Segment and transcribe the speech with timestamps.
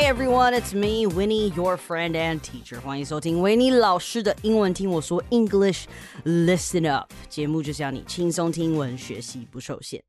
[0.00, 2.80] Hey everyone, it's me, Winnie, your friend and teacher.
[2.80, 5.84] 欢迎收听维尼老师的英文听我说 English
[6.24, 10.02] Listen Up 节目，就是要你轻松听文，学习不受限。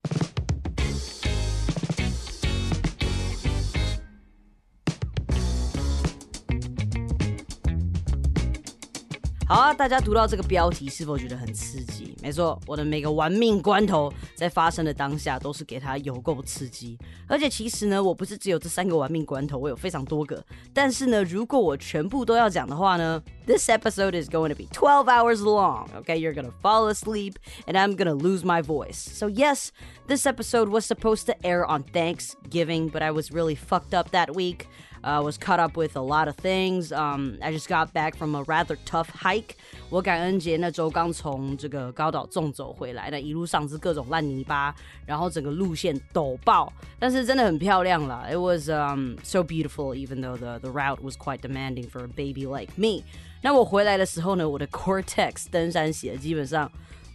[9.51, 12.13] 好啊，大家读到这个标题是否觉得很刺激？
[12.21, 16.97] 没错，我的每个玩命关头在发生的当下都是给他有够刺激。
[17.29, 20.43] 而且其实呢，我不是只有这三个玩命关头，我有非常多个。
[20.73, 25.87] 但是呢，如果我全部都要讲的话呢，this episode is going to be 12 hours long.
[26.01, 28.97] Okay, you're gonna fall asleep and I'm gonna lose my voice.
[28.97, 29.69] So yes,
[30.07, 34.35] this episode was supposed to air on Thanksgiving, but I was really fucked up that
[34.35, 34.67] week.
[35.04, 36.92] Uh, was caught up with a lot of things.
[36.92, 39.56] Um, I just got back from a rather tough hike.
[39.90, 44.72] 我感恩节那周刚从这个高岛纵走回来，那一路上是各种烂泥巴，
[45.04, 48.28] 然后整个路线陡爆，但是真的很漂亮了。
[48.30, 52.46] It was um so beautiful, even though the the route was quite demanding for a baby
[52.46, 53.02] like me.
[53.42, 56.70] 那我回来的时候呢，我的 Gore-Tex 登山鞋基本上。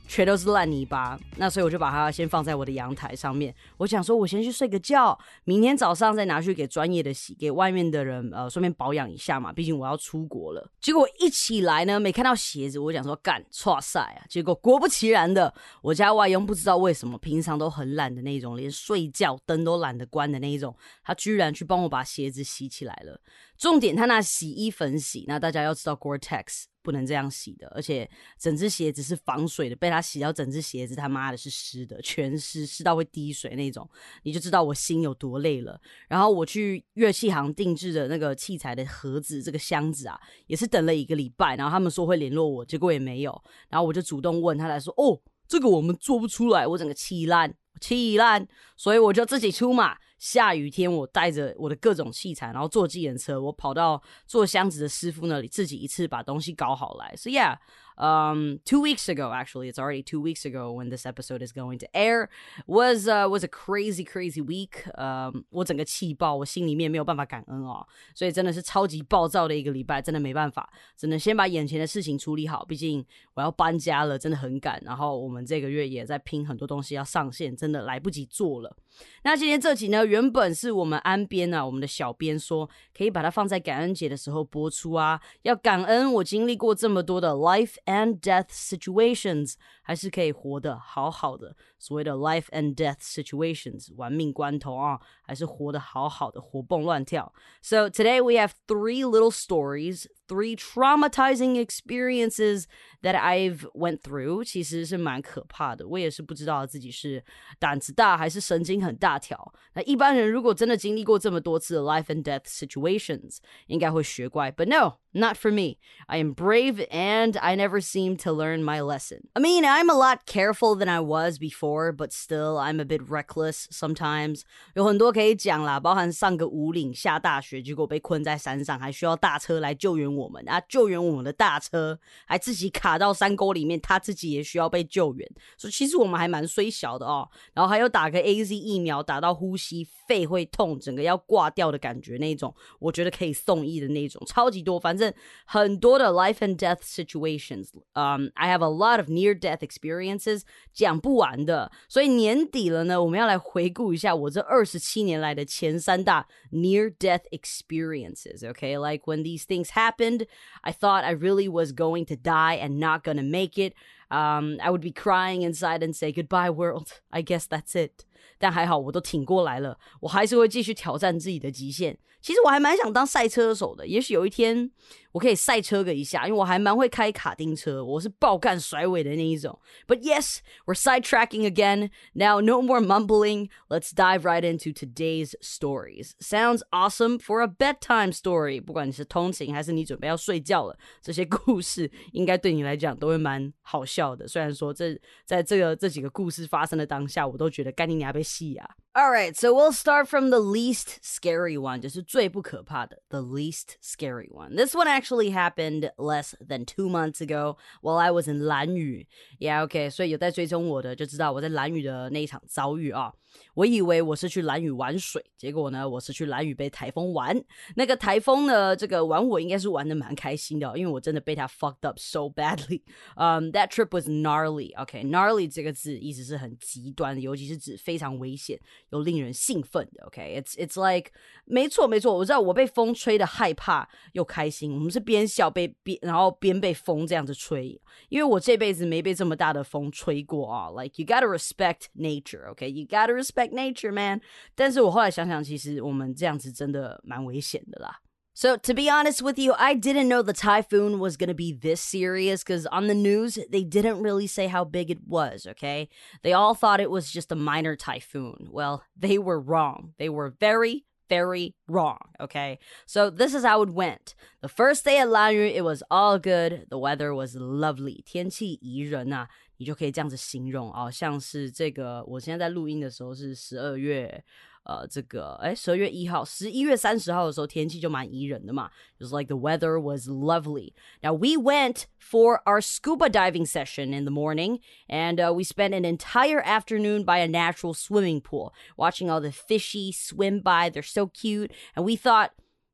[0.07, 3.53] 全都是烂泥巴，那所以我就把它先放在我的阳台上面。
[3.75, 9.51] 我想说，我先去睡个觉，明天早上再拿去给专业的洗，给外面的人呃顺便保养一下嘛。
[9.51, 10.71] 毕竟我要出国了。
[10.79, 14.23] 结果一起来呢，没看到鞋子，我想说干错赛啊。
[14.29, 23.19] 结果果不其然的，我家外佣不知道为什么平常都很懒的那种，连睡觉灯都懒得关的那一种，他居然去帮我把鞋子洗起来了。
[23.57, 25.25] 重点，他拿洗衣粉洗。
[25.27, 33.89] 那大家要知道，Gore-Tex 不能这样洗的，而且整只鞋子是防水的，被他洗到整只鞋子他妈的是湿的，全湿，湿到会滴水那种，
[34.23, 35.79] 你就知道我心有多累了。
[36.07, 43.43] 然后我去乐器行定制的那个器材的盒子，这个箱子啊，也是等了一个礼拜，然后他们说会联络我，结果也没有。
[43.69, 48.47] 然后我就主动问他来说，哦，这个我们做不出来，我整个气烂，气烂，
[48.77, 49.97] 所以我就自己出马。
[50.17, 57.13] 下雨天，我带着我的各种器材，然后坐机人车，我跑到做箱子的师傅那里，自己一次把东西搞好来。
[57.15, 57.57] So yeah.
[57.96, 59.32] um, two weeks ago.
[59.32, 62.28] Actually, it's already two weeks ago when this episode is going to air.
[62.66, 64.84] was uh, was a crazy crazy week.
[64.96, 72.64] Um, 我整个气爆，我心里面没有办法感恩哦，所以真的是超级暴躁的一个礼拜，真的没办法，只能先把眼前的事情处理好。
[72.64, 73.04] 毕竟
[73.34, 74.80] 我要搬家了，真的很赶。
[74.84, 78.76] 然后我们这个月也在拼很多东西要上线，真的来不及做了。
[79.24, 91.56] 那今天这集呢，原本是我们安编啊，我们的小编说可以把它放在感恩节的时候播出啊，要感恩我经历过这么多的 life and death situations，还是可以活得好好的。
[91.78, 97.32] 所谓的 life and death situations，玩命关头啊， 还是活得好好的，活蹦乱跳。
[97.62, 102.64] So today we have three little stories, three traumatizing experiences
[103.02, 105.86] that I've went through，其实是蛮可怕的。
[105.86, 107.24] 我也是不知道自己是
[107.58, 109.52] 胆子大还是神经很大条。
[109.74, 114.50] 那一般人如果真的经历过这么多次的 life and death situations，应该会学乖。
[114.50, 115.78] But no, not for me.
[116.06, 119.28] I am brave and I never seem to learn my lesson.
[119.34, 123.02] I mean, I'm a lot careful than I was before, but still I'm a bit
[123.08, 124.42] reckless sometimes.
[124.74, 130.61] 有很多 可以讲啦，包含上个五岭下大雪，结果被困在山上，还需要大车来救援我们啊！
[130.69, 135.27] 救援我们的大车还自己卡到山沟里面，他自己也需要被救援。
[135.57, 137.27] 所以其实我们还蛮虽小的哦。
[137.55, 144.79] 然后还有打个 A Z 疫苗，打到呼吸肺会痛，整个要挂掉的感觉那种，我觉得可以送医的那种，超级多。
[144.79, 145.11] 反正
[145.45, 151.71] 很多的 life and death situations，嗯、，I have a lot of near death experiences，讲不完的。
[151.89, 158.42] 所以年底了呢，我们要来回顾一下我这二十七年来的前三大 near death experiences.
[158.42, 160.26] Okay, like when these things happened,
[160.62, 163.74] I thought I really was going to die and not gonna make it.
[164.10, 167.00] Um, I would be crying inside and say goodbye, world.
[167.10, 168.04] I guess that's it.
[168.37, 171.97] 但还好，我都挺过来了，我还是会继续挑战自己的极限。
[172.19, 174.69] 其实我还蛮想当赛车手的，也许有一天
[175.13, 179.57] 我可以赛车个一下，因为我还蛮会开卡丁车，我是爆干甩尾的那一种。
[179.87, 181.91] But yes, we're sidetracking again.
[182.13, 183.49] Now, no more mumbling.
[183.69, 186.15] Let's dive right into today's stories.
[186.19, 188.59] Sounds awesome for a bedtime story.
[188.59, 194.27] 不管你是通勤还是你准备要睡觉了，这些故事应该对你来讲都会蛮好笑的。
[194.27, 198.65] 虽然说这在这个这几个故事发生的当下，我都觉得干你娘特别鲜呀
[198.99, 201.79] All right, so we'll start from the least scary one.
[201.79, 204.55] 就是最不可怕的, the least scary one.
[204.55, 209.05] This one actually happened less than two months ago while I was in 兰屿.
[209.39, 213.13] Yeah, okay, 所以有在追踪我的就知道我在兰屿的那一场遭遇啊。
[213.53, 217.39] 我以为我是去兰屿玩水，结果呢，我是去兰屿被台风玩。
[217.75, 222.81] 那个台风呢，这个玩我应该是玩的蛮开心的，因为我真的被它 fucked up so badly.
[223.15, 224.73] Um, that trip was gnarly.
[224.75, 228.59] Okay, gnarly 这个字意思是很极端的，尤其是指非常危险。
[228.89, 230.05] 有令人兴奋的。
[230.05, 231.11] OK，it's it's like
[231.45, 234.73] 没错没错，我知道我被风吹的害怕又开心。
[234.73, 237.79] 我们是边笑被边然后边被风这样子吹，
[238.09, 240.69] 因为我这辈子没被这么大的风吹过啊。
[240.69, 244.21] Like you gotta respect nature，OK，you gotta respect nature, man。
[244.55, 247.99] 但是我后来想想，其实我们这样子真的蛮危险的啦。
[248.36, 251.82] So, to be honest with you, I didn't know the typhoon was going to be this
[251.82, 255.90] serious because on the news, they didn't really say how big it was, okay?
[256.22, 258.48] They all thought it was just a minor typhoon.
[258.50, 259.92] Well, they were wrong.
[259.98, 262.58] They were very, very wrong, okay?
[262.86, 264.14] So, this is how it went.
[264.40, 266.66] The first day at Lanyu, it was all good.
[266.70, 268.02] The weather was lovely.
[268.06, 274.24] 天气宜人呐、啊， 你就可以这样子形容啊，像是这个，我现在在录音的时候是十二月。
[274.64, 278.70] 呃，这个哎，十二月一号、十一月三十号的时候，天气就蛮宜人的嘛。
[278.96, 280.72] It was like the weather was lovely.
[281.02, 285.74] Now we went for our scuba diving session in the morning, and uh, we spent
[285.74, 290.70] an entire afternoon by a natural swimming pool, watching all the fishy swim by.
[290.70, 292.30] They're so cute, and we thought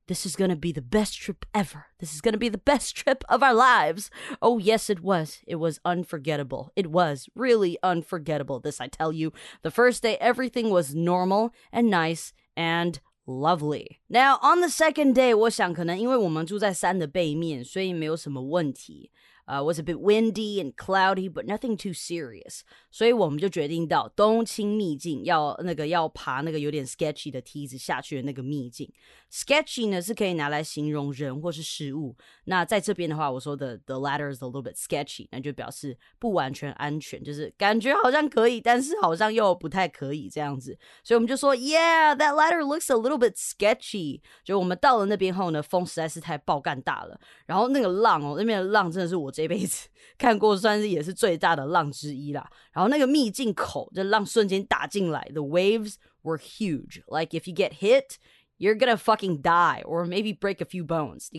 [0.06, 1.86] this is going to be the best trip ever.
[2.00, 4.10] This is going to be the best trip of our lives.
[4.40, 5.40] Oh, yes, it was.
[5.46, 6.72] It was unforgettable.
[6.74, 8.58] It was really unforgettable.
[8.58, 9.32] This, I tell you.
[9.62, 14.00] The first day, everything was normal and nice and lovely.
[14.08, 19.10] Now, on the second day, 我想可能因为我们住在山的背面，所以没有什么问题。
[19.45, 22.61] 呃，was a bit windy and cloudy but nothing too serious。
[22.91, 28.89] 所以我们就决定到冬青秘境，要那个要爬那个有点 sketchy 的梯子下去的那个秘境。
[29.31, 32.15] Sketchy 呢是可以拿来形容人或是事物。
[32.45, 40.77] 那在这边的话，我说的 the ladder is a little bit sketchy，那就表示不完全安全，就是感觉好像可以，但是好像又不太可以这样子。
[41.03, 44.21] 所以我们就说，yeah，that ladder looks a little bit sketchy。
[44.45, 49.32] 就我们到了那边后呢，风实在是太爆干大了，然后那个浪哦，那边的浪真的是我。
[49.33, 52.47] 这辈子看过算是也是最大的浪之一啦。
[52.71, 57.01] 然后那个秘境口，这浪瞬间打进来，the waves were huge.
[57.07, 58.15] Like if you get hit,
[58.60, 61.30] you're gonna fucking die or maybe break a few bones.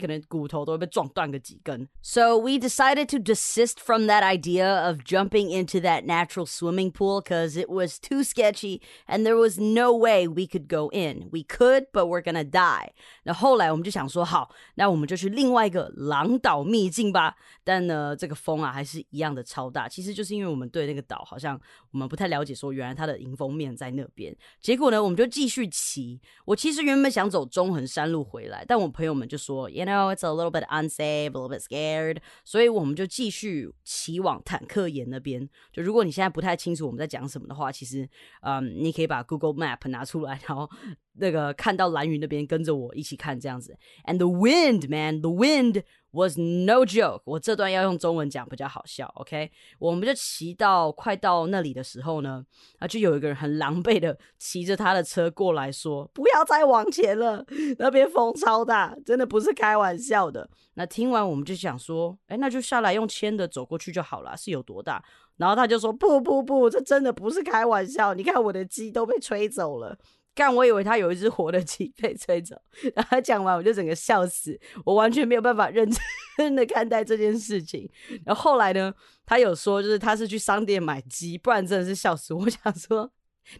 [2.01, 7.19] So we decided to desist from that idea of jumping into that natural swimming pool
[7.19, 11.27] because it was too sketchy and there was no way we could go in.
[11.29, 12.93] We could, but we're gonna die.
[13.23, 17.35] 那后来我们就想说，好，那我们就去另外一个狼岛秘境吧。
[17.65, 19.89] 但呢，这个风啊还是一样的超大。
[19.89, 21.59] 其实就是因为我们对那个岛好像
[21.91, 24.33] 我们不太了解，说原来它的迎风面在那边。
[24.61, 26.21] 结果呢，我们就继续骑。
[26.45, 32.16] 我其实原 们想走中横山路回来，但我朋友们就说，You know, it's a little bit unsafe, a little bit scared。
[32.44, 35.46] 所以我们就继续骑往坦克岩那边。
[35.70, 38.08] 就如果你现在不太清楚我们在讲什么的话，其实，
[38.40, 40.70] 嗯，你可以把 Google Map 拿出来，然后。
[41.14, 47.22] 那个看到蓝云那边跟着我一起看这样子，and the wind man the wind was no joke。
[47.24, 49.50] 我这段要用中文讲比较好笑，OK？
[49.78, 52.44] 我们就骑到快到那里的时候呢，
[52.78, 57.44] 啊，就有一个人很狼狈的骑着他的车过来说：“不要再往前了，
[57.78, 65.04] 那边风超大，真的不是开玩笑的。”那听完我们就想说：“哎，那就下来用牵的走过去就好了，是有多大？”
[65.36, 69.96] 然后他就说：“不不不，这真的不是开玩笑，你看我的鸡都被吹走了。”
[70.34, 72.56] 干，我以为他有一只活的鸡被吹走，
[72.94, 75.88] 然后讲完我就整个笑死，我完全没有办法认
[76.36, 77.88] 真的看待这件事情。
[78.24, 78.92] 然后后来呢，
[79.24, 82.34] 他有说就是他是去商店买鸡，不然真的是笑死。
[82.34, 83.10] 我 想说，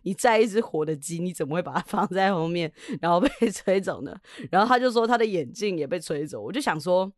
[0.02, 4.16] 你摘一只活的鸡，你怎么会把它放在后面，然后被吹走呢？
[4.50, 7.12] 然后他就说他的眼镜也被吹走，我就想说，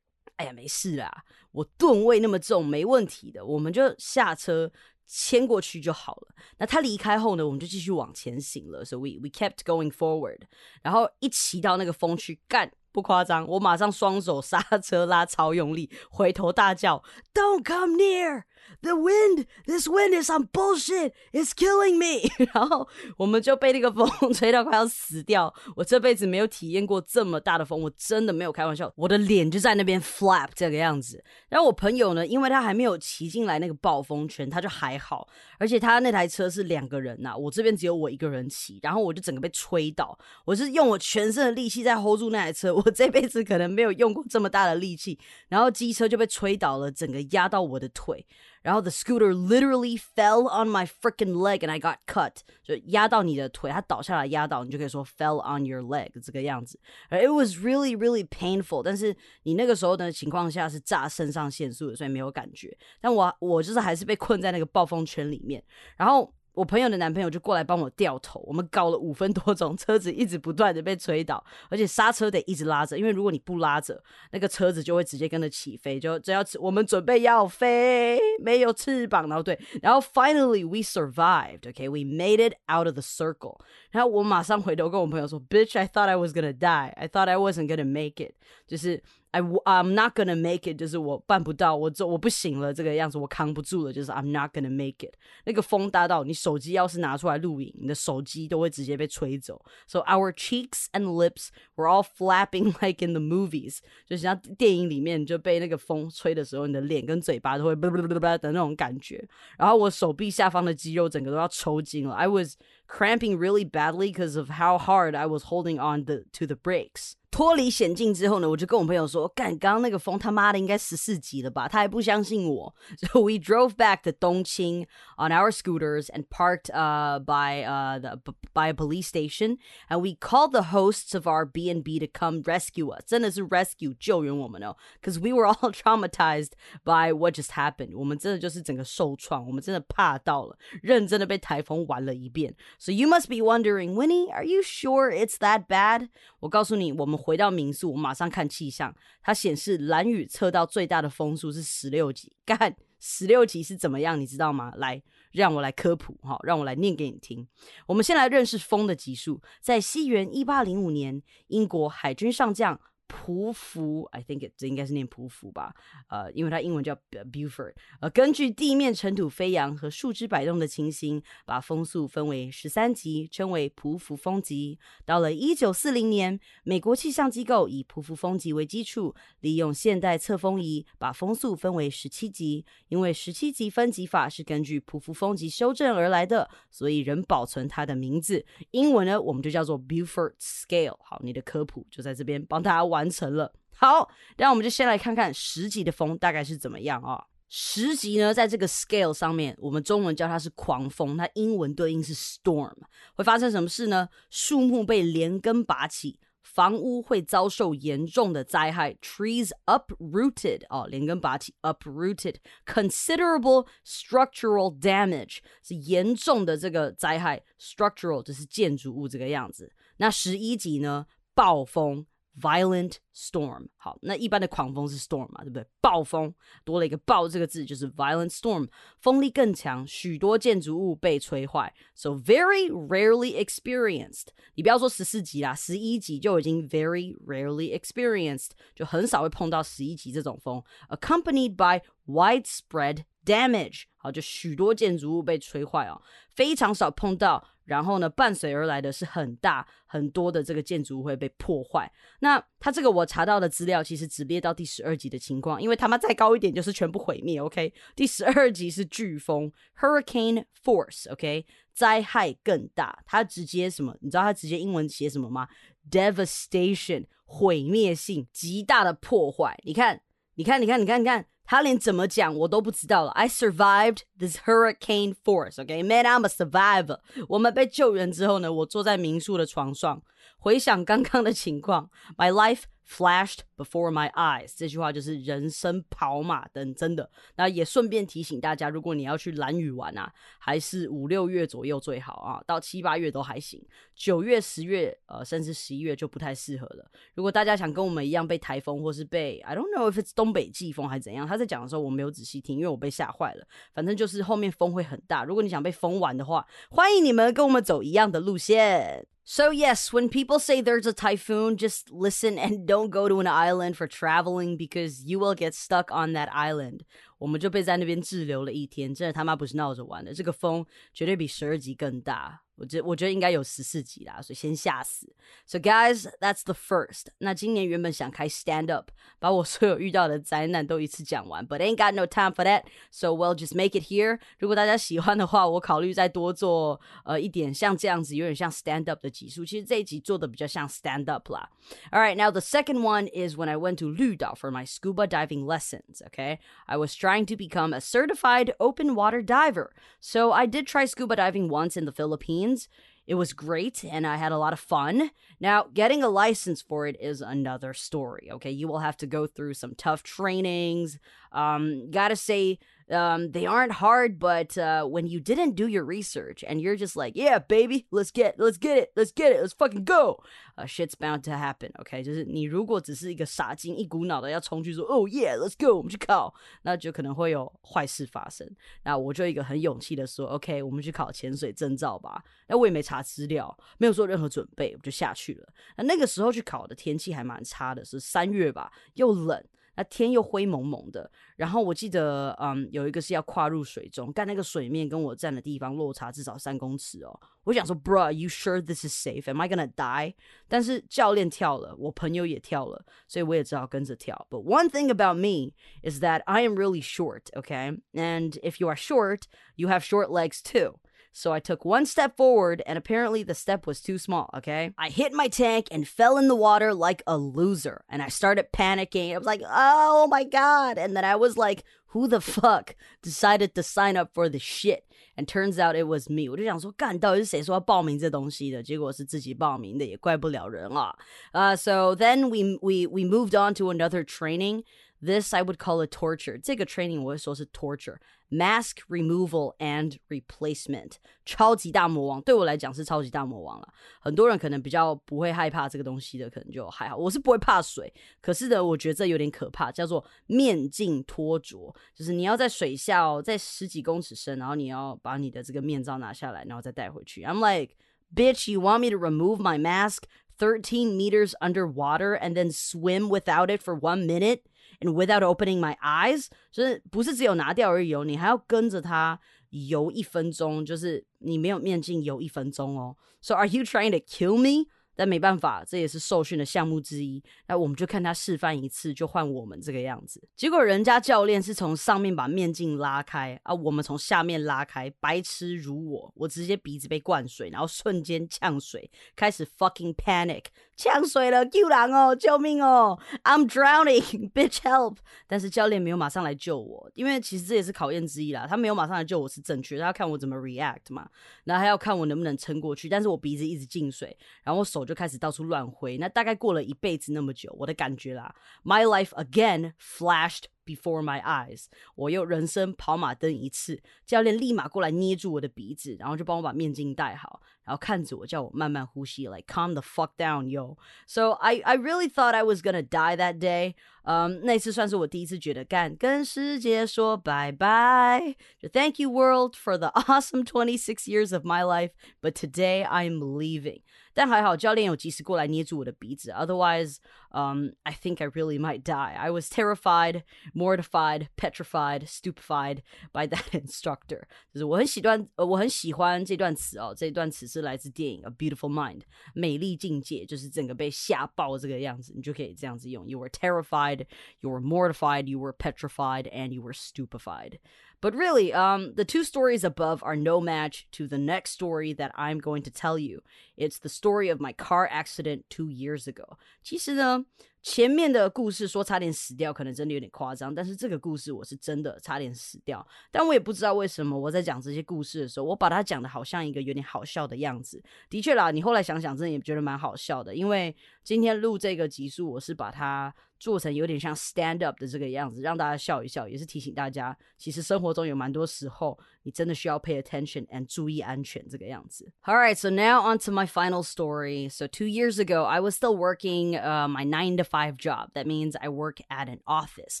[0.37, 4.71] 哎呀，没事啦，我吨位那么重，没问题的，我们就下车。
[5.05, 6.29] 牵过去就好了。
[6.57, 8.85] 那他离开后呢，我们就继续往前行了。
[8.85, 10.39] So we we kept going forward。
[10.81, 18.43] 然后一骑到那个风区，干不夸张，我马上双手刹车拉超用力，回头大叫：“Don't come near！”
[18.81, 21.13] The wind, this wind is some bullshit.
[21.31, 22.29] It's killing me.
[22.53, 25.53] 然后我们就被那个风 吹到快要死掉。
[25.75, 28.91] 我这辈子没有体验过这么大的风，我真的没有开玩笑。
[28.95, 31.23] 我的脸就在那边 flap 这个样子。
[31.49, 35.27] 然后我朋友呢，因为他还没有骑进来那个暴风圈，他就还好。
[35.57, 38.79] 而且他那台车是两个人呐，我这边只有我一个人骑。
[38.81, 40.17] 然后我就整个被吹倒。
[40.45, 42.73] 我是用我全身的力气在 hold 住那台车。
[42.73, 45.17] 我这辈子可能没有用过这么大的力气。
[45.47, 48.25] 然后机车就被吹倒了，整个压到我的腿。
[48.62, 55.82] 然后 the scooter literally fell on my freaking leg and I got cut，就压到你的腿，它倒下来压到，你就可以说 fell on your
[55.82, 56.78] leg 这个样子。
[57.10, 62.76] It was really really painful，但是你那个时候的情况下是炸肾上腺素的，所以没有感觉。
[63.00, 65.62] 但我我就是还是被困在那个暴风圈里面，
[65.96, 66.32] 然后。
[66.53, 83.59] 我朋友的男朋友就过来帮我掉头，我们搞了五分多钟，车子一直不断的被吹倒，而且刹车得一直拉着，因为如果你不拉着，那个车子就会直接跟着起飞，就只要我们准备要飞，没有翅膀，然后对，然后 finally we survived，okay，we made it out of the circle，
[83.91, 88.33] 然后我马上回头跟我朋友说，bitch，I thought I was gonna die，I thought I wasn't gonna make it，
[88.67, 89.01] 就是。
[89.32, 95.14] I I'm not gonna make it，就是我办不到，我这我不行了，这个样子我扛不住了，就是 I'm not gonna make it。
[95.44, 99.62] 那个风大到你手机要是拿出来录影，你的手机都会直接被吹走。
[99.86, 109.22] So our cheeks and lips were all flapping like in the movies，就像电影里面就被那个风吹的时候，你的脸跟嘴巴都会 的那种感觉。
[109.58, 112.14] 然后我手臂下方的肌肉整个都要抽筋了。
[112.14, 112.56] I was
[112.88, 117.12] cramping really badly because of how hard I was holding on the to the brakes.
[117.32, 122.74] 脱离险境之后呢，我就跟我朋友说：“干，刚刚那个风他妈的应该十四级了吧？”他还不相信我。
[122.96, 124.86] So we drove back to Dongqing
[125.18, 128.18] on our scooters and parked uh, by uh, the,
[128.54, 129.58] by a police station,
[129.90, 133.04] and we called the hosts of our B and B to come rescue us.
[133.06, 136.52] 真的是 rescue 救援我们哦，because we were all traumatized
[136.82, 137.94] by what just happened.
[137.94, 142.56] 我们真的就是整个受创，我们真的怕到了，认真的被台风玩了一遍。
[142.78, 146.08] So you must be wondering, Winnie, are you sure it's that bad?
[146.40, 147.18] 我告诉你，我们。
[147.23, 152.31] 回到民宿，我马上看气象，它显示蓝雨测到最大的风速是十六级。
[152.45, 154.19] 干，十六级是怎么样？
[154.19, 154.73] 你知道吗？
[154.75, 155.01] 来，
[155.31, 157.47] 让我来科普哈，让我来念给你听。
[157.87, 162.79] 我们先来认识风的级数，在西元一八零五年，英国海军上将。
[163.13, 165.75] 匍匐，I think 这应该是念匍匐吧，
[166.09, 166.97] 呃，因为它英文叫
[167.31, 167.73] Buford。
[168.01, 174.79] 呃，根据地面尘土飞扬和树枝摆动的情形，把风速分为十三级，称为匍匐风级。
[175.05, 182.65] 到了一九四零年，美国气象机构以匍匐风级为基础，利用现代测风仪把风速分为十七级。
[182.87, 188.43] 因为十七级分级法是根据匍匐风级修正而来的，所以仍保存它的名字。
[188.71, 190.97] 英文呢，我们就叫做 Buford Scale。
[191.03, 193.02] 好，你的科普就在这边帮大家完。
[193.03, 193.53] 完成了。
[193.75, 197.25] 好，那我们就先来看看十级的风大概是怎么样啊？
[197.49, 202.73] 十级呢，在这个 scale 上面，我们中文叫它是狂风，它英文对应是 storm。
[203.15, 204.07] 会发生什么事呢？
[204.29, 219.73] 树木被连根拔起，房屋会遭受严重的灾害，trees uprooted 哦，连根拔起，uprooted，considerable structural damage 是严重的这个灾害，structural 就是建筑物这个样子。
[219.97, 221.05] 那十一级呢，
[221.35, 222.05] 暴风。
[222.41, 225.63] Violent storm，好，那一般的狂风是 storm 嘛，对不对？
[225.79, 231.71] 暴风多了一个“暴”这个字，就是 violent storm，风力更强，许多建筑物被吹坏。
[231.93, 240.63] So very rarely experienced，你不要说十四级啦，十一级就已经 very rarely experienced，就很少会碰到十一级这种风。
[240.89, 246.01] Accompanied by widespread damage，好，就许多建筑物被吹坏哦，
[246.33, 247.52] 非常少碰到。
[247.65, 251.91] 然后呢，伴随而来的是很大很多的这个建筑物会被破坏。
[252.19, 257.39] 那它这个我查到的资料其实只列到第十二级的情况，因为他妈再高一点就是全部毁灭。
[257.41, 261.11] OK，第十二级是飓风 （Hurricane Force）。
[261.11, 263.95] OK，灾害更大，它直接什么？
[264.01, 265.47] 你知道它直接英文写什么吗
[265.89, 269.57] ？Devastation，毁灭性极大的破坏。
[269.63, 270.01] 你看，
[270.35, 271.25] 你看，你看，你看，你看。
[271.45, 273.11] 他连怎么讲我都不知道了。
[273.11, 275.55] I survived this hurricane force.
[275.55, 276.99] Okay, man, I'm a survivor.
[277.27, 280.01] 我们被救援之后呢，我坐在民宿的床上，
[280.39, 281.89] 回想刚刚的情况。
[282.17, 284.53] My life flashed before my eyes。
[284.55, 287.09] 这句话就是人生跑马灯，真的。
[287.35, 293.63] 那也顺便提醒大家，如果你要去兰屿玩啊，还是五六月左右最好啊，到七八月都还行。
[293.95, 296.89] 九月、十月，呃，甚至十一月就不太适合了。
[297.15, 303.47] 如果大家想跟我们一样被台风或是被 I don't know if it's 东北季风还是怎样，他在讲的时候我没有仔细听，因为我被吓坏了。
[303.73, 309.05] 反正就是后面风会很大，如果你想被风玩的话，欢迎你们跟我们走一样的路线。
[309.25, 313.77] So yes, when people say there's a typhoon, just listen and don't go to an island
[313.77, 316.83] for traveling because you will get stuck on that island.
[317.22, 320.14] 我们就被在那边滞留了一天，真的他妈不是闹着玩的。
[320.14, 322.42] 这个风绝对比十二级更大。
[322.58, 325.14] 我觉我觉得应该有十四集啦，所以先吓死。
[325.46, 327.06] So guys, that's the first.
[327.18, 328.90] 那今年原本想开 stand up，
[329.20, 332.64] 把我所有遇到的灾难都一次讲完，but ain't got no time for that.
[332.90, 334.18] So we'll just make it here.
[334.40, 339.44] 如果大家喜欢的话，我考虑再多做呃一点像这样子，有点像 stand up 的集数。
[339.44, 341.48] 其实这一集做的比较像 stand up 啦。
[341.92, 345.46] All right, now the second one is when I went to 绿岛 for my scuba diving
[345.46, 346.02] lessons.
[346.08, 349.73] Okay, I was trying to become a certified open water diver.
[349.99, 352.13] So I did try scuba diving once in the Philippines.
[352.13, 352.67] Philippines.
[353.05, 355.11] It was great and I had a lot of fun.
[355.39, 358.51] Now, getting a license for it is another story, okay?
[358.51, 360.99] You will have to go through some tough trainings.
[361.31, 362.59] Um, gotta say,
[362.90, 366.96] um, they aren't hard, but uh, when you didn't do your research and you're just
[366.96, 370.22] like, yeah, baby, let's get, let's get it, let's get it, let's fucking go,
[370.56, 371.70] uh, shit's bound to happen.
[371.78, 378.48] OK，就是你如果只是一个傻精，一股脑的要冲去说，Oh yeah，let's go，我们去考，那就可能会有坏事发生。
[378.84, 382.24] 那我就一个很勇气的说，OK，我们去考潜水证照吧。
[382.46, 385.48] 那我也没查资料，没有做任何准备，我就下去了。
[385.76, 389.44] 那那个时候去考的天气还蛮差的，是三月吧，又冷。
[389.76, 397.20] 那天又灰蒙蒙的，然后我记得，嗯，有一个是要跨入水中，但那个水面跟我站的地方落差至少三公尺哦。
[397.44, 399.28] 我想说，Bro，you sure this is safe?
[399.28, 400.14] Am I gonna die？
[400.48, 404.26] 但是教练跳了，我朋友也跳了，所以我也只好跟着跳。
[404.28, 405.54] But one thing about me
[405.88, 407.80] is that I am really short, okay?
[407.92, 409.22] And if you are short,
[409.54, 410.80] you have short legs too.
[411.12, 414.72] So I took one step forward, and apparently the step was too small, okay?
[414.78, 417.84] I hit my tank and fell in the water like a loser.
[417.88, 419.12] And I started panicking.
[419.12, 420.78] I was like, oh my God.
[420.78, 424.84] And then I was like, who the fuck decided to sign up for the shit?
[425.16, 426.28] And turns out it was me.
[426.28, 428.62] 我就想说，干到底是谁说要报名这东西的？
[428.62, 430.94] 结果是自己报名的，也怪不了人啊。
[431.32, 434.62] Uh, so then we we we moved on to another training.
[435.02, 436.40] This I would call a torture.
[436.42, 437.98] 这个 training 我会说是 torture,
[438.30, 440.94] mask removal and replacement.
[441.24, 443.68] 超级大魔王对我来讲是超级大魔王了。
[444.00, 446.96] 很多人可能比较不会害怕这个东西的，可能就还好。
[446.96, 457.22] 我是不会怕水，可是呢，我觉得这有点可怕，叫做面镜脱着，就是你要在水下哦，在十几公尺深，然后你要把你的这个面罩拿下来，然后再戴回去。
[457.22, 457.76] I'm like,
[458.12, 460.02] bitch, you want me to remove my mask
[460.38, 464.42] 13 meters underwater and then swim without it for one minute?
[464.80, 469.18] and without opening my eyes，就是不是只有拿掉而已哦，你还要跟着它
[469.50, 472.96] 游一分钟，就是你没有面镜游一分钟哦。
[473.20, 474.68] So are you trying to kill me?
[474.95, 477.23] 但没办法，这也是受训的项目之一。
[477.47, 480.21] 那我们就看他示范一次，就换我们这个样子。
[480.35, 484.89] 结果人家教练是从上面把面镜拉开啊，我们从下面拉开。
[484.99, 490.45] 白痴如我，我直接鼻子被灌水，然后瞬间呛水，开始 fucking panic，
[490.77, 494.97] 呛水了，救人哦，救命哦，I'm drowning，bitch help！
[495.25, 498.45] 但是教练没有马上来救我，因为其实这也是考验之一啦。
[498.47, 501.09] 他没有马上来救我是正确，他要看我怎么 react 嘛，
[501.45, 502.87] 然后还要看我能不能撑过去。
[502.87, 504.83] 但是我鼻子一直进水，然后手。
[504.83, 513.82] 就开始到处乱挥，那大概过了一辈子那么久，我的感觉啦，My life again flashed before my eyes，我又人生跑马灯一次。
[514.04, 520.76] 教练立马过来捏住我的鼻子，然后就帮我把面镜戴好，然后看着我叫我慢慢呼吸，like calm the fuck down, yo.
[521.06, 523.74] So I I really thought I was gonna die that day.
[524.04, 528.34] 嗯，那次算是我第一次觉得干跟世界说拜拜。
[528.58, 531.90] 就 Thank you world for the awesome 26 years of my life,
[532.22, 533.82] but today I'm leaving.
[534.14, 536.96] 但还好教练有及时过来捏住我的鼻子，otherwise,
[537.30, 539.14] um, I think I really might die.
[539.14, 542.78] I was terrified, mortified, petrified, stupefied
[543.12, 544.22] by that instructor.
[544.52, 546.92] 就是我很喜欢，呃，我很喜欢这段词哦。
[546.96, 549.00] 这段词是来自电影《A Beautiful Mind》
[549.34, 553.06] 美丽境界，就是整个被吓爆这个样子，你就可以这样子用。
[553.06, 553.91] You were terrified,
[554.40, 557.58] you were mortified, you were petrified, and you were stupefied.
[558.00, 562.12] But really, um, the two stories above are no match to the next story that
[562.14, 563.22] I'm going to tell you.
[563.56, 566.38] It's the story of my car accident two years ago.
[566.62, 567.24] 其实呢，
[567.60, 570.54] 前面的故事说差点死掉，可能真的有点夸张。
[570.54, 577.82] 但是这个故事我是真的差点死掉，但我也不知道为什么我在讲这些故事的时候，我把它讲的好像一个有点好笑的样子。
[578.08, 580.32] 的确啦，你后来想想，真的也觉得蛮好笑的。
[580.32, 592.12] 因为今天录这个集数，我是把它 做成有点像 stand up 的这个样子，让大家笑一笑，也是提醒大家，其实生活中有蛮多时候，你真的需要 pay attention and 注意安全这个样子。
[592.24, 594.48] All right, so now on to my final story.
[594.48, 598.10] So two years ago, I was still working uh, my nine to five job.
[598.14, 600.00] That means I work at an office.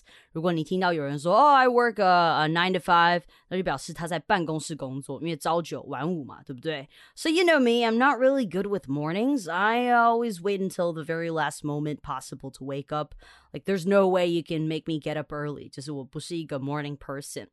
[0.32, 6.88] 如果你听到有人说哦，I work a, a nine to five，那就表示他在办公室工作，因为朝九晚五嘛，对不对？
[7.14, 9.50] So you know me, I'm not really good with mornings.
[9.50, 13.14] I always wait until the very last moment possible to wake up.
[13.52, 15.68] Like there's no way you can make me get up early.
[15.70, 17.48] 就是我不是一个 morning person.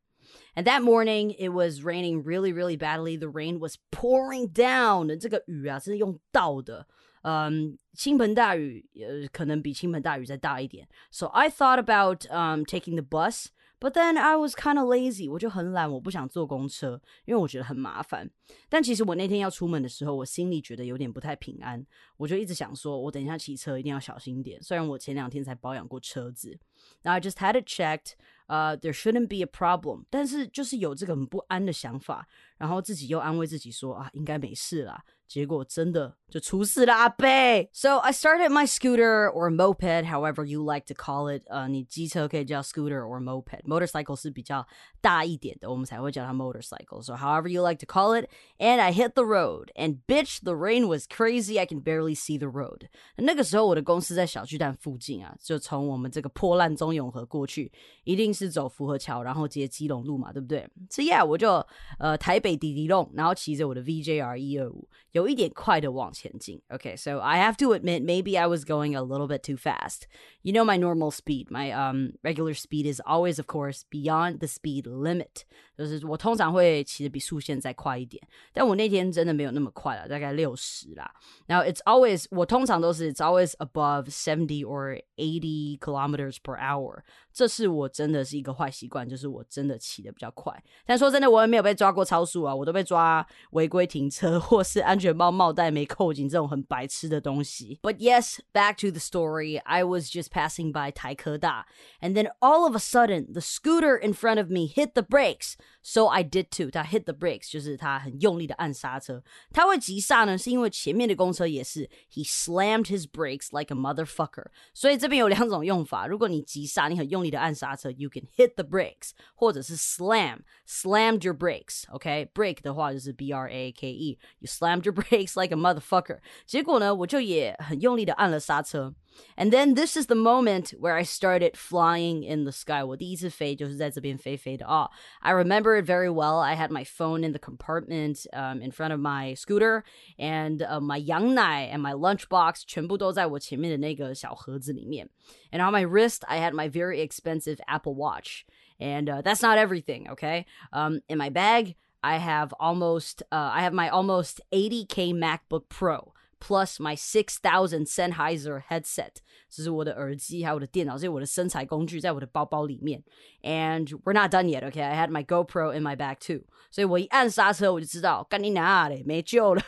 [0.56, 3.16] And that morning, it was raining really, really badly.
[3.16, 5.16] The rain was pouring down.
[5.18, 6.88] 这个雨啊，是用倒的。
[7.21, 10.87] 嗯，倾盆大雨，呃，可能比倾盆大雨再大一点。
[11.11, 13.47] So I thought about um taking the bus,
[13.79, 18.29] but then I was kind of lazy，我就很懒，我不想坐公车，因为我觉得很麻烦。
[18.69, 21.85] 但其实我那天要出门的时候，我心里觉得有点不太平安，
[22.17, 24.61] 我就一直想说，我等一下骑车一定要小心点。
[24.61, 26.57] 虽然我前两天才保养过车子
[27.03, 35.03] ，Now I just had it checked，there shouldn't be a problem，但是就是有这个很不安的想法，然后自己又安慰自己说啊，应该没事啦。
[35.30, 37.68] 结果真的就出事了，阿贝。
[37.72, 41.42] So I started my scooter or moped, however you like to call it.
[41.48, 43.62] 呃，你机车可以叫 scooter or moped.
[43.64, 44.64] Motorcycle 是比较
[45.00, 47.02] 大一点的，我们才会叫它 motorcycle.
[47.02, 48.28] So however you like to call it.
[48.58, 51.58] And I hit the road, and bitch, the rain was crazy.
[51.58, 52.82] I can barely see the road.
[53.16, 57.72] 那个时候我的公司在小巨蛋附近啊，就从我们这个破烂中永和过去，
[58.04, 60.68] 一定是走福和桥，然后接基隆路嘛，对不对？
[60.88, 61.64] 所以 yeah，我就
[61.98, 64.88] 呃台北滴滴弄，然后骑着我的 VJR 一二五。
[65.12, 66.60] 有 一点快的往前进.
[66.68, 70.02] Okay, so I have to admit maybe I was going a little bit too fast.
[70.42, 74.46] You know my normal speed, my um regular speed is always of course beyond the
[74.46, 75.44] speed limit.
[75.76, 81.10] 就是我通常会骑的比速线再快一点，但我那天真的没有那么快了，大概六十啦。
[81.48, 87.02] Now it's always 我通常都是 it's always above seventy or eighty kilometers per hour。
[87.32, 90.62] 这是我真的是一个坏习惯，就是我真的骑的比较快。
[90.86, 97.78] 但说真的，我也没有被抓过超速啊，我都被抓违规停车或是安 全帽帽带没扣紧这种很白痴的东西。
[97.82, 99.60] But yes, back to the story.
[99.60, 101.66] I was just passing by 台科大，
[102.00, 105.54] and then all of a sudden the scooter in front of me hit the brakes.
[105.82, 106.70] So I did too.
[106.70, 109.22] 他 hit the brakes，就是他很用力的按刹车。
[109.52, 111.88] 他会急刹呢，是因为前面的公车也是。
[112.12, 114.46] He slammed his brakes like a motherfucker。
[114.74, 116.08] 所以这边有两种用法。
[116.08, 124.89] 如果你急刹，你很用力的按刹车，you can hit the brakes，或者是 slam，slammed your brakes。OK，brake 的话就是 B R A K E。You slammed your
[124.90, 126.18] brakes like a motherfucker。
[126.46, 128.94] 结果呢，我就也很用力的按了刹车。
[129.36, 132.82] and then this is the moment where I started flying in the sky.
[132.84, 134.90] 我第一次飞就是在这边飞飞的啊。
[135.20, 136.40] I remember it very well.
[136.40, 139.84] I had my phone in the compartment um, in front of my scooter,
[140.18, 145.08] and uh, my 羊奶 and my lunchbox 全部都在我前面的那个小盒子里面。
[145.50, 148.44] And on my wrist, I had my very expensive Apple Watch.
[148.78, 150.44] And uh, that's not everything, okay?
[150.70, 156.12] Um, in my bag, I have almost, uh, I have my almost 80k MacBook Pro
[156.38, 159.16] plus my six thousand Sennheiser headset，
[159.48, 163.02] 这是我的耳机，还有我的电脑，这是我的身材工具，在我的包包里面。
[163.42, 164.82] And we're not done yet, okay?
[164.82, 166.44] I had my GoPro in my bag too。
[166.70, 169.62] 所以我一按刹车，我就知道干你哪嘞，没救了，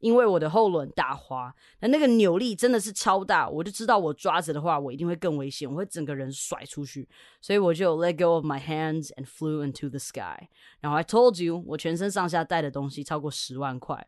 [0.00, 7.08] 因为我的后轮打滑，那那个扭力真的是超大，我就知道我抓着的话，我一定会更危险，我会整个人甩出去，
[7.40, 10.48] 所以我就 let go of my hands and flew into the sky。
[10.80, 14.06] 然后 I told you，我全身上下带的东西超过十万块。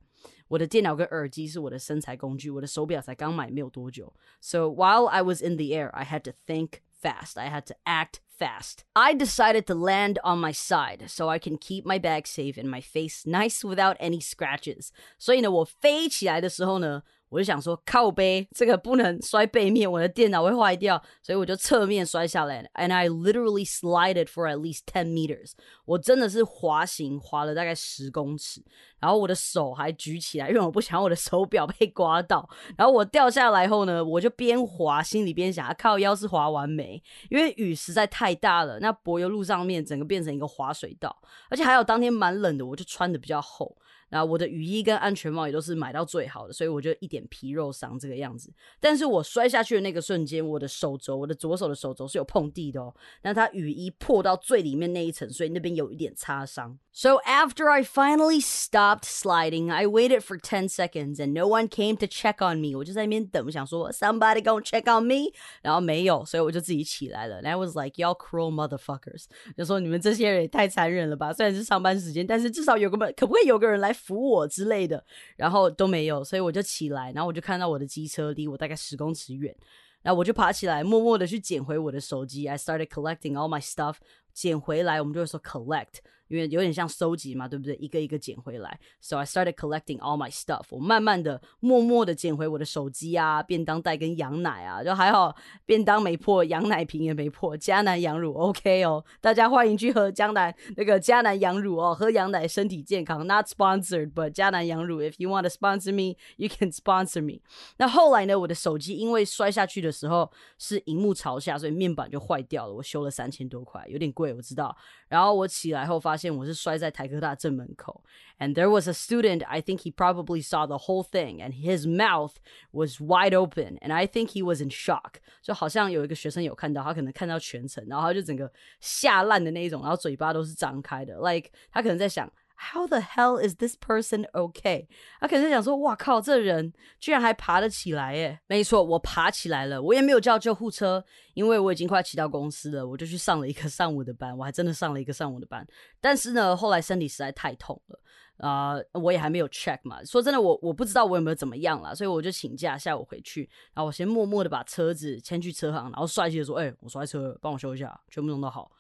[0.49, 4.13] 我的电脑跟耳机是我的身材工具，我的手表才刚买没有多久。
[4.41, 7.37] So while I was in the air, I had to think fast.
[7.37, 8.85] I had to act fast.
[8.95, 12.71] I decided to land on my side so I can keep my bag safe and
[12.71, 14.91] my face nice without any scratches.
[15.19, 22.70] 所以呢，我飞起来的时候呢， 我就想说靠背这个不能摔背面，我的电脑会坏掉，所以我就侧面摔下来。
[22.74, 25.54] And I literally slided for at least ten meters。
[25.86, 28.62] 我真的是滑行滑了大概十公尺，
[29.00, 32.50] 然后我的手还举起来，因为我不想我的手表被刮到。
[32.78, 37.02] 然后我掉下来后呢，我就边滑心里边想，靠腰是滑完没？
[37.30, 41.18] 因为雨实在太大了，那柏油路上面整个变成一个滑水道，
[41.50, 43.74] 而且还有当天蛮冷的，我就穿的比较厚。
[44.12, 48.54] 然后我的雨衣跟安全帽也都是买到最好的，所以我就一点皮肉伤这个样子。
[48.78, 52.94] 但是我摔下去的那个瞬间，我的手肘，我的左手的手肘是有碰地的哦。
[53.22, 56.78] 那它雨衣破到最里面那一层，所以那边有一点擦伤。
[56.94, 62.06] So after I finally stopped sliding, I waited for ten seconds and no one came to
[62.06, 62.78] check on me。
[62.78, 67.42] 我就在那边等，想说 somebody gonna check on me，然后没有，所以我就自己起来了。
[67.42, 71.32] And I was like y'all cruel motherfuckers，就说你们这些人也太残忍了吧。
[71.32, 73.96] 虽然是上班时间，但是至少有个可不可以有个人来。
[74.04, 75.04] 扶我之类的，
[75.36, 79.56] 然后都没有，所以我就起来，然后我就看到我的机车离我大概十公尺远，
[80.02, 82.48] 然后我就爬起来，默默的去捡回我的手机。
[82.48, 83.96] I started collecting all my stuff，
[84.34, 86.00] 捡回来我们就会说 collect。
[86.32, 87.76] 因为有点像收集嘛，对不对？
[87.76, 88.80] 一个一个捡回来。
[89.02, 90.64] So I started collecting all my stuff。
[90.70, 97.58] 我慢慢的、默默的捡回我的手机啊、便当袋跟羊奶啊，就还好，便当没破，羊奶瓶也没破。
[97.58, 103.28] 迦南羊乳 OK 哦，大家欢迎去喝江南那个迦南羊乳哦，喝羊奶身体健康。
[103.28, 107.42] Not sponsored，but 迦南羊乳，If you want to sponsor me，you can sponsor me。
[107.78, 112.74] 那后来呢，我的手机因为摔下去的时候是荧幕朝下，所以面板就坏掉了。
[112.74, 114.76] 我修了三千多块，有点贵，我知道。
[115.11, 118.03] 然后我起来后发现我是摔在台科大正门口，
[118.39, 119.45] and there was a student.
[119.45, 122.35] I think he probably saw the whole thing, and his mouth
[122.73, 125.15] was wide open, and I think he was in shock.
[125.43, 132.31] 就好像有一个学生有看到，他可能看到全程，然后他就整个吓烂的那一种，然后嘴巴都是张开的，like 他可能在想。
[132.64, 134.86] How the hell is this person okay？
[135.20, 145.66] 他可能想说：“哇靠，这人居然还爬得起来耶！”没错，我爬起来了，我也没有叫救护车，因为我已经快骑到公司了，我就去上了一个 上午的班，我还真的上了一个上午的班。
[146.00, 148.00] 但是呢，后来身体实在太痛了。
[148.42, 150.04] 啊、我也还没有 check 嘛。
[150.04, 158.72] 说真的，我我不知道我有没有怎么样啦，所以我就请假下午回去，然后我先默默的把车子牵去车行，然后帅气的说：“哎、我摔车，帮我修一下，全部弄到好。”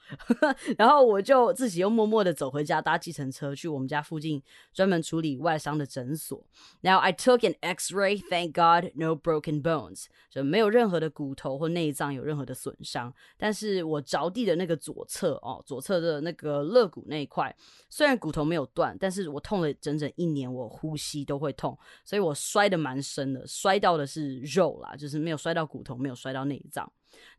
[0.77, 4.41] 然后我就自己又默默的走回家，搭计程车去我们家附近
[4.73, 6.43] 专门处理外伤的诊所。
[6.81, 13.13] Now I took an X-ray, thank God, no broken bones，就没有任何的骨头或内脏有任何的损伤。
[13.37, 17.55] 但是我着地的那个左侧哦，左侧的那个肋骨那一块，
[17.89, 26.89] 虽然骨头没有断，但是我痛了整整一年，我呼吸都会痛，所以我摔的蛮深的，摔到的是肉啦，就是没有摔到骨头，没有摔到内脏。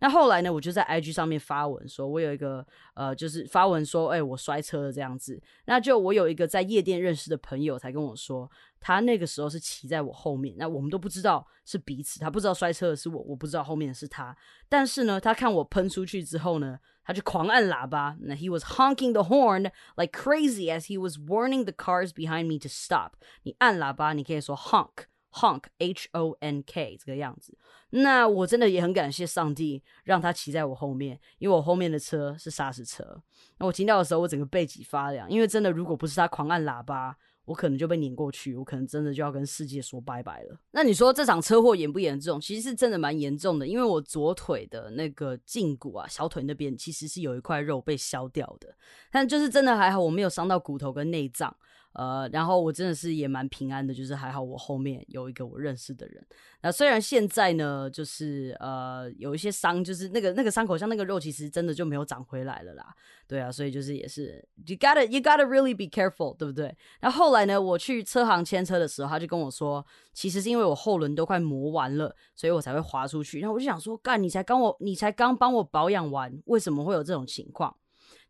[0.00, 5.40] 那后来呢，我就在 IG 上面发文说，我有一个呃，就是发文说，哎、我摔车了这样子。
[5.66, 14.36] 那就我有一个在夜店认识的朋友才跟我说，他那个时候是骑在我后面，那我们都不知道是彼此，他不知道摔车的是我，我不知道后面的是他。
[14.68, 22.58] 但是呢，他看我喷出去之后呢，他就狂按喇叭，那 he was honking the horn like crazy as he was warning the cars behind me
[22.58, 23.12] to stop。
[23.44, 25.11] 你按喇叭，你可以说 honk。
[25.32, 27.56] Honk h o n k 这个样子，
[27.90, 33.22] 那我真的也很感谢上帝让他骑在我后面，因为我后面的车是砂石车。
[33.58, 40.60] 那我听到的时候，我整个背脊发凉，因为真的如果不是他狂按喇叭，我可能就被碾过去，我可能真的就要跟世界说拜拜了。
[40.70, 42.40] 那你说这场车祸严不严重？
[42.40, 48.76] 其实是真的蛮严重的，因为我左腿的那个胫骨啊，小腿那边其实是有一块肉被削掉的，
[49.10, 51.56] 但就是真的还好，我没有伤到骨头跟内脏。
[51.94, 56.24] 呃，然后我真的是也蛮平安的，就是还好我后面有一个我认识的人。
[56.62, 62.94] 那虽然现在呢，就是呃有一些伤，就是那个那个伤口像那个肉，其实真的就没有长回来了啦。
[63.26, 66.74] 对啊，所以就是也是 you gotta you gotta really be careful，对不对？
[67.00, 73.40] 那后来呢，我去车行牵车的时候，他就跟我说，其实是因为我后轮都快磨完了，所以我才会滑出去。
[73.40, 77.74] 然后我就想说，干，你才刚我你才刚帮我保养完，为什么会有这种情况？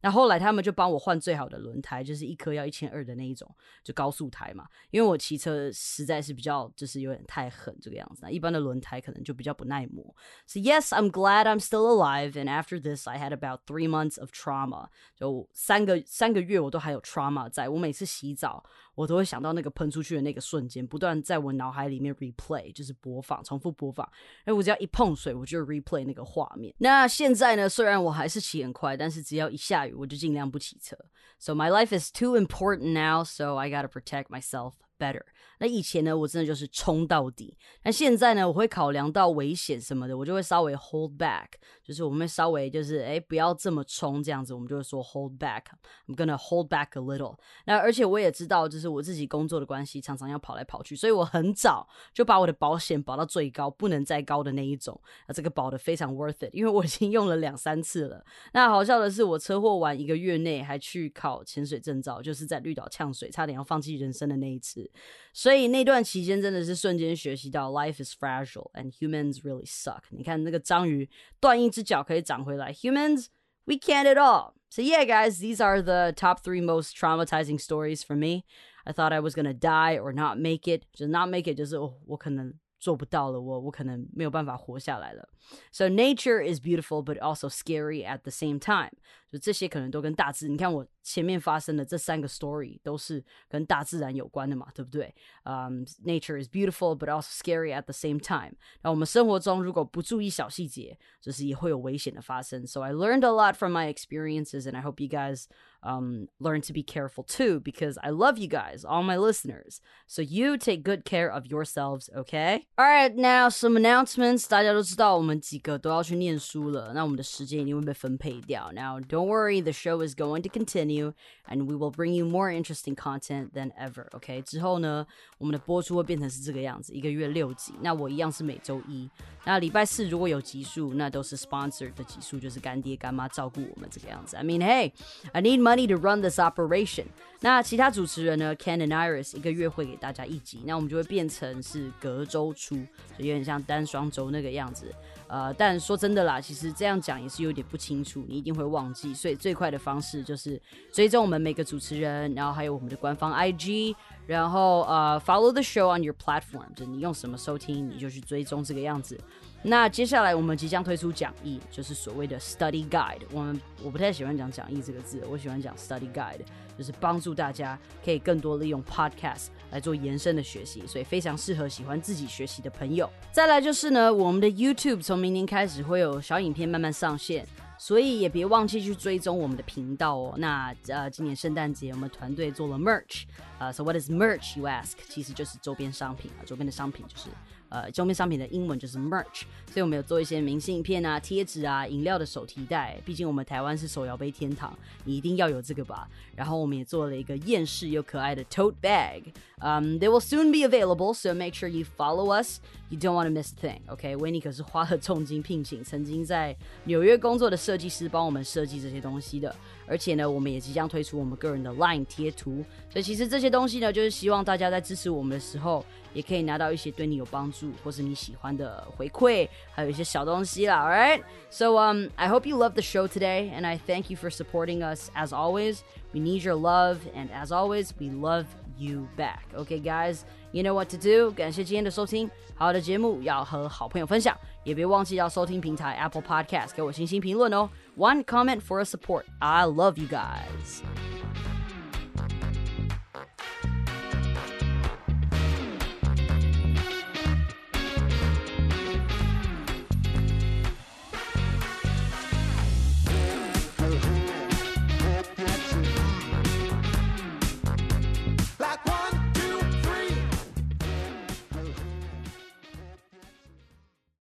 [0.02, 3.48] 那后来他们就帮我换最好的轮胎，就是一颗要一千二的那一种，
[3.82, 4.66] 就高速胎嘛。
[4.90, 10.14] 因为我骑车实在是比较就是有点太狠这个样子，那一般的轮胎可能就比较不耐磨。
[10.46, 12.32] So yes, I'm glad I'm still alive.
[12.32, 14.88] And after this, I had about three months of trauma.
[15.16, 17.68] 就三个三个月我都还有 trauma 在。
[17.68, 18.64] 我每次洗澡，
[18.95, 24.07] 我都会想到那个喷出去的那个瞬间，不断在我脑海里面 replay，就是播放，重复播放。
[24.45, 26.73] 哎，我只要一碰水，我就 replay 那个画面。
[26.79, 30.97] 那现在呢，虽然我还是骑很快，但是只要一下雨，我就尽量不骑车。
[31.39, 35.22] So my life is too important now, so I gotta protect myself better.
[35.58, 37.56] 那以前呢，我真的就是冲到底。
[37.84, 41.46] 那现在呢，我会考量到危险什么的，我就会稍微 hold back，
[41.84, 45.62] 就是我们会稍微就是哎不要这么冲这样子，我们就会说 hold back。
[46.08, 47.36] I'm gonna hold back a little。
[47.66, 55.00] 那而且我也知道，就是我自己工作的关系，常常要跑来跑去，所以我很早就把我的保险保到最高，不能再高的那一种。
[55.28, 58.24] 那这个保的非常 worth it，因为我已经用了两三次了。
[58.52, 64.90] 那好笑的是，我车祸完一个月内还去考潜水证照，就是在绿岛呛水，差点要放弃人生的那一次。
[65.33, 70.01] 所以那段期间真的是瞬间学习到 life is fragile and humans really suck。
[70.09, 71.09] 你看那个章鱼
[71.39, 73.27] 断一只脚可以长回来，humans
[73.65, 78.15] we can't at all。So yeah, guys, these are the top three most traumatizing stories for
[78.15, 78.43] me.
[78.83, 80.83] I thought I was gonna die or not make it.
[80.91, 85.29] 就是 not make it 就是哦，我可能做不到了，我我可能没有办法活下来了。
[85.71, 88.91] So nature is beautiful, but also scary at the same time.
[89.31, 95.13] 就这些可能都跟大自，你看我前面发生的这三个 story 都是跟大自然有关的嘛，对不对？
[95.43, 98.55] 嗯、um,，nature is beautiful, but also scary at the same time.
[98.81, 102.65] 那我们生活中如果不注意小细节，就是也会有危险的发生。
[102.65, 105.45] So I learned a lot from my experiences, and I hope you guys
[105.81, 109.81] um, learn to be careful too, because I love you guys, all my listeners.
[110.07, 112.65] So you take good care of yourselves, okay?
[112.77, 114.47] All right, now some announcements.
[114.47, 118.71] 大家都知道我们几个都要去念书了，那我们的时间一定会被分配掉。
[118.71, 121.13] Now don't worry, the show is going to continue,
[121.47, 124.07] and we will bring you more interesting content than ever.
[124.11, 125.05] OK，之后呢，
[125.37, 127.73] 我们的播出会变成是这个样子，一个月六集。
[127.81, 129.09] 那我一样是每周一。
[129.45, 134.35] 那礼拜四如果有集数，那都是 sponsored 的集数，就是干爹干妈照顾我们这个样子。
[134.35, 134.91] I mean, hey,
[135.31, 137.05] I need money to run this operation.
[137.39, 142.75] 那其他主持人呢，Ken and Iris 一个月会给大家一集，那我们就会变成是隔周出，
[143.17, 144.93] 就有点像单双周那个样子。
[145.32, 149.14] 呃，但说真的啦，其实这样讲也是有点不清楚，你一定会忘记。
[149.14, 150.60] 所以最快的方式就是
[150.92, 159.18] 追踪我们每个主持人，然后还有我们的官方 IG，然后呃 follow the show on your platform，就你用什么收听，你就去追踪这个样子。
[159.64, 163.20] 那接下来我们即将推出讲义，就是所谓的 study guide。
[163.30, 166.40] 我们我不太喜欢讲讲义这个字，我喜欢讲 study guide，
[166.76, 173.08] 就是帮助大家可以更多利用 podcast 来做延伸的学习，所以非常适合喜欢自己学习的朋友。
[173.30, 177.46] 再来就是呢，我们的 YouTube 从明年开始会有小影片慢慢上线。
[177.78, 180.34] 所以也别忘记去追踪我们的频道哦。
[180.36, 183.24] 那呃，今年圣诞节我们团队做了 merch，
[183.58, 184.92] 呃，so what is merch you ask？
[185.08, 187.28] 其实就是周边商品啊，周边的商品就是。
[187.72, 193.00] 呃，周边商品的英文就是 merch，所以我们有做一些明信片啊、贴纸啊、饮料的手提袋。
[193.02, 196.06] 毕竟我们台湾是手摇杯天堂，你一定要有这个吧。
[196.36, 199.22] 然后我们也做了一个厌世又可爱的 tote bag。
[199.60, 202.58] 嗯 they will soon be available, so make sure you follow us.
[202.91, 203.81] You don't want to miss a thing.
[203.87, 209.53] OK，维尼可是花了重金聘请曾经在纽约工作的设计师帮我们设计这些东西的。
[209.85, 212.63] 而且呢，我们也即将推出我们个人的 Line 贴图。
[212.89, 220.81] 所以其实这些东西呢，就是希望大家在支持我们的时候，也可以拿到一些对你有帮助或是你喜欢的回馈，还有一些小东西啦。
[220.81, 221.21] All right.
[221.49, 224.81] So um, I hope you love the show today, and I thank you for supporting
[224.81, 225.79] us as always.
[226.13, 228.45] We need your love, and as always, we love
[228.77, 229.43] you back.
[229.55, 231.31] Okay, guys, you know what to do.
[231.31, 237.69] 感谢今天的收听，好的节目要和好朋友分享，也别忘记要收听平台 Apple Podcast 给我星星评论哦。
[237.97, 239.23] One comment for a support.
[239.39, 240.81] I love you guys.